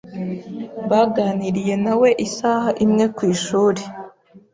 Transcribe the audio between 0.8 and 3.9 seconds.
Baganiriye nawe isaha imwe ku ishuri.